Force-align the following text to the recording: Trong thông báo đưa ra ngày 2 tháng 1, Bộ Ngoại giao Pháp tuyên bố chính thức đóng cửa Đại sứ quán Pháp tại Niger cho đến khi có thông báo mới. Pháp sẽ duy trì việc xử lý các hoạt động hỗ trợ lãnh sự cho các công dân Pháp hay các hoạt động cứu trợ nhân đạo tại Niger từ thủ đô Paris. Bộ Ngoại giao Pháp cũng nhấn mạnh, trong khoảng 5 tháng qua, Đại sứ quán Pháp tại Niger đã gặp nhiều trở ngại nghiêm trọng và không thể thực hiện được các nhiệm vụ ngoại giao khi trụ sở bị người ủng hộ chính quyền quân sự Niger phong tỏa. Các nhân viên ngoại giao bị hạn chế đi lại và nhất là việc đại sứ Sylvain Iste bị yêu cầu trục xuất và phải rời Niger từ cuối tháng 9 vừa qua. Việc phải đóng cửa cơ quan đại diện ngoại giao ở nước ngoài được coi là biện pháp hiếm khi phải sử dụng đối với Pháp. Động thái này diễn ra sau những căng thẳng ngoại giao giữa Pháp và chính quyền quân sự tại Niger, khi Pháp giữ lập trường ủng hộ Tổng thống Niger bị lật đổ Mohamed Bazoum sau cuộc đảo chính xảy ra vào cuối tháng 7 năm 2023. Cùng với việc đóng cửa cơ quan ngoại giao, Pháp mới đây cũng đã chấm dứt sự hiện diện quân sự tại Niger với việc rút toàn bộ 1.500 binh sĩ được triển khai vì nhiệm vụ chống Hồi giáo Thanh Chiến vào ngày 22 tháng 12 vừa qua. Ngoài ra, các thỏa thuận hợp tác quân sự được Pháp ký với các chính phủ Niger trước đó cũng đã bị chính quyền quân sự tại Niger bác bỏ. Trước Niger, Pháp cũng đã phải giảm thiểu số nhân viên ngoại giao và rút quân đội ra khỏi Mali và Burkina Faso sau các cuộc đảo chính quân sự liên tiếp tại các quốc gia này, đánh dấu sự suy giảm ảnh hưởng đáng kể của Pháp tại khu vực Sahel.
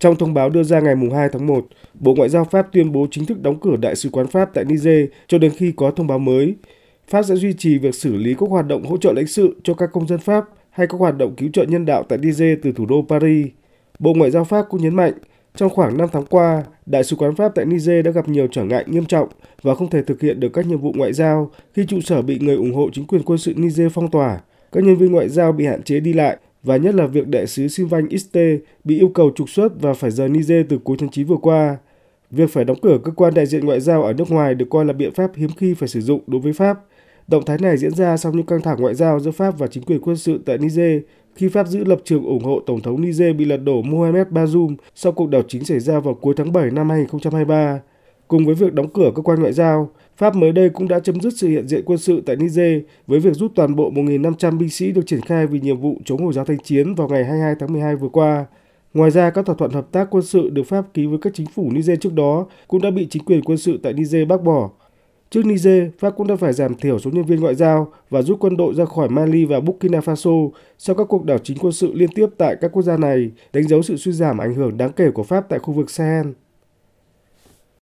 Trong 0.00 0.16
thông 0.16 0.34
báo 0.34 0.50
đưa 0.50 0.62
ra 0.62 0.80
ngày 0.80 0.94
2 1.14 1.28
tháng 1.32 1.46
1, 1.46 1.66
Bộ 1.94 2.14
Ngoại 2.14 2.28
giao 2.28 2.44
Pháp 2.44 2.66
tuyên 2.72 2.92
bố 2.92 3.06
chính 3.10 3.26
thức 3.26 3.42
đóng 3.42 3.60
cửa 3.60 3.76
Đại 3.76 3.96
sứ 3.96 4.10
quán 4.10 4.26
Pháp 4.26 4.50
tại 4.54 4.64
Niger 4.64 5.08
cho 5.28 5.38
đến 5.38 5.52
khi 5.56 5.72
có 5.76 5.90
thông 5.90 6.06
báo 6.06 6.18
mới. 6.18 6.54
Pháp 7.08 7.22
sẽ 7.22 7.34
duy 7.34 7.52
trì 7.52 7.78
việc 7.78 7.94
xử 7.94 8.16
lý 8.16 8.34
các 8.40 8.48
hoạt 8.48 8.66
động 8.66 8.84
hỗ 8.84 8.96
trợ 8.96 9.12
lãnh 9.12 9.26
sự 9.26 9.56
cho 9.62 9.74
các 9.74 9.90
công 9.92 10.06
dân 10.06 10.18
Pháp 10.18 10.44
hay 10.70 10.86
các 10.86 11.00
hoạt 11.00 11.16
động 11.18 11.34
cứu 11.36 11.48
trợ 11.52 11.64
nhân 11.64 11.86
đạo 11.86 12.02
tại 12.08 12.18
Niger 12.18 12.58
từ 12.62 12.72
thủ 12.72 12.86
đô 12.86 13.04
Paris. 13.08 13.46
Bộ 13.98 14.14
Ngoại 14.14 14.30
giao 14.30 14.44
Pháp 14.44 14.66
cũng 14.68 14.82
nhấn 14.82 14.94
mạnh, 14.94 15.12
trong 15.56 15.70
khoảng 15.70 15.98
5 15.98 16.08
tháng 16.12 16.26
qua, 16.26 16.64
Đại 16.86 17.04
sứ 17.04 17.16
quán 17.16 17.34
Pháp 17.34 17.52
tại 17.54 17.64
Niger 17.64 18.04
đã 18.04 18.10
gặp 18.10 18.28
nhiều 18.28 18.46
trở 18.52 18.64
ngại 18.64 18.84
nghiêm 18.86 19.04
trọng 19.04 19.28
và 19.62 19.74
không 19.74 19.90
thể 19.90 20.02
thực 20.02 20.20
hiện 20.20 20.40
được 20.40 20.52
các 20.52 20.66
nhiệm 20.66 20.80
vụ 20.80 20.92
ngoại 20.96 21.12
giao 21.12 21.50
khi 21.74 21.84
trụ 21.88 22.00
sở 22.00 22.22
bị 22.22 22.38
người 22.38 22.56
ủng 22.56 22.74
hộ 22.74 22.90
chính 22.92 23.06
quyền 23.06 23.22
quân 23.22 23.38
sự 23.38 23.54
Niger 23.56 23.92
phong 23.92 24.10
tỏa. 24.10 24.40
Các 24.72 24.84
nhân 24.84 24.96
viên 24.96 25.12
ngoại 25.12 25.28
giao 25.28 25.52
bị 25.52 25.66
hạn 25.66 25.82
chế 25.82 26.00
đi 26.00 26.12
lại 26.12 26.36
và 26.62 26.76
nhất 26.76 26.94
là 26.94 27.06
việc 27.06 27.28
đại 27.28 27.46
sứ 27.46 27.68
Sylvain 27.68 28.08
Iste 28.08 28.56
bị 28.84 28.98
yêu 28.98 29.08
cầu 29.08 29.32
trục 29.36 29.50
xuất 29.50 29.80
và 29.80 29.94
phải 29.94 30.10
rời 30.10 30.28
Niger 30.28 30.66
từ 30.68 30.78
cuối 30.78 30.96
tháng 31.00 31.10
9 31.10 31.26
vừa 31.26 31.36
qua. 31.36 31.76
Việc 32.30 32.50
phải 32.50 32.64
đóng 32.64 32.80
cửa 32.82 32.98
cơ 33.04 33.12
quan 33.12 33.34
đại 33.34 33.46
diện 33.46 33.64
ngoại 33.64 33.80
giao 33.80 34.02
ở 34.02 34.12
nước 34.12 34.30
ngoài 34.30 34.54
được 34.54 34.66
coi 34.70 34.84
là 34.84 34.92
biện 34.92 35.14
pháp 35.14 35.30
hiếm 35.36 35.50
khi 35.56 35.74
phải 35.74 35.88
sử 35.88 36.00
dụng 36.00 36.20
đối 36.26 36.40
với 36.40 36.52
Pháp. 36.52 36.80
Động 37.28 37.44
thái 37.44 37.58
này 37.58 37.76
diễn 37.76 37.94
ra 37.94 38.16
sau 38.16 38.32
những 38.32 38.46
căng 38.46 38.62
thẳng 38.62 38.80
ngoại 38.80 38.94
giao 38.94 39.20
giữa 39.20 39.30
Pháp 39.30 39.58
và 39.58 39.66
chính 39.66 39.82
quyền 39.82 40.00
quân 40.00 40.16
sự 40.16 40.40
tại 40.46 40.58
Niger, 40.58 41.02
khi 41.34 41.48
Pháp 41.48 41.68
giữ 41.68 41.84
lập 41.84 42.00
trường 42.04 42.24
ủng 42.24 42.44
hộ 42.44 42.60
Tổng 42.66 42.80
thống 42.80 43.00
Niger 43.00 43.36
bị 43.36 43.44
lật 43.44 43.56
đổ 43.56 43.82
Mohamed 43.82 44.26
Bazoum 44.26 44.76
sau 44.94 45.12
cuộc 45.12 45.30
đảo 45.30 45.42
chính 45.48 45.64
xảy 45.64 45.80
ra 45.80 46.00
vào 46.00 46.14
cuối 46.14 46.34
tháng 46.36 46.52
7 46.52 46.70
năm 46.70 46.90
2023. 46.90 47.80
Cùng 48.30 48.46
với 48.46 48.54
việc 48.54 48.74
đóng 48.74 48.88
cửa 48.88 49.10
cơ 49.14 49.22
quan 49.22 49.40
ngoại 49.40 49.52
giao, 49.52 49.90
Pháp 50.16 50.36
mới 50.36 50.52
đây 50.52 50.68
cũng 50.68 50.88
đã 50.88 51.00
chấm 51.00 51.20
dứt 51.20 51.32
sự 51.36 51.48
hiện 51.48 51.68
diện 51.68 51.82
quân 51.86 51.98
sự 51.98 52.22
tại 52.26 52.36
Niger 52.36 52.82
với 53.06 53.20
việc 53.20 53.34
rút 53.34 53.52
toàn 53.54 53.76
bộ 53.76 53.90
1.500 53.90 54.58
binh 54.58 54.70
sĩ 54.70 54.92
được 54.92 55.06
triển 55.06 55.20
khai 55.20 55.46
vì 55.46 55.60
nhiệm 55.60 55.80
vụ 55.80 55.96
chống 56.04 56.24
Hồi 56.24 56.32
giáo 56.32 56.44
Thanh 56.44 56.58
Chiến 56.58 56.94
vào 56.94 57.08
ngày 57.08 57.24
22 57.24 57.54
tháng 57.60 57.72
12 57.72 57.96
vừa 57.96 58.08
qua. 58.08 58.46
Ngoài 58.94 59.10
ra, 59.10 59.30
các 59.30 59.46
thỏa 59.46 59.56
thuận 59.58 59.70
hợp 59.70 59.92
tác 59.92 60.08
quân 60.10 60.22
sự 60.22 60.50
được 60.50 60.62
Pháp 60.62 60.84
ký 60.94 61.06
với 61.06 61.18
các 61.22 61.34
chính 61.34 61.46
phủ 61.46 61.70
Niger 61.72 61.98
trước 62.00 62.12
đó 62.12 62.46
cũng 62.68 62.82
đã 62.82 62.90
bị 62.90 63.06
chính 63.10 63.24
quyền 63.24 63.42
quân 63.42 63.58
sự 63.58 63.80
tại 63.82 63.92
Niger 63.92 64.28
bác 64.28 64.42
bỏ. 64.42 64.70
Trước 65.30 65.46
Niger, 65.46 65.88
Pháp 65.98 66.10
cũng 66.16 66.26
đã 66.26 66.36
phải 66.36 66.52
giảm 66.52 66.74
thiểu 66.74 66.98
số 66.98 67.10
nhân 67.10 67.24
viên 67.24 67.40
ngoại 67.40 67.54
giao 67.54 67.92
và 68.10 68.22
rút 68.22 68.36
quân 68.40 68.56
đội 68.56 68.74
ra 68.74 68.84
khỏi 68.84 69.08
Mali 69.08 69.44
và 69.44 69.60
Burkina 69.60 69.98
Faso 69.98 70.50
sau 70.78 70.96
các 70.96 71.04
cuộc 71.08 71.24
đảo 71.24 71.38
chính 71.38 71.58
quân 71.60 71.72
sự 71.72 71.92
liên 71.94 72.10
tiếp 72.14 72.26
tại 72.38 72.56
các 72.60 72.72
quốc 72.72 72.82
gia 72.82 72.96
này, 72.96 73.30
đánh 73.52 73.68
dấu 73.68 73.82
sự 73.82 73.96
suy 73.96 74.12
giảm 74.12 74.38
ảnh 74.38 74.54
hưởng 74.54 74.76
đáng 74.76 74.92
kể 74.92 75.10
của 75.10 75.22
Pháp 75.22 75.48
tại 75.48 75.58
khu 75.58 75.74
vực 75.74 75.90
Sahel. 75.90 76.26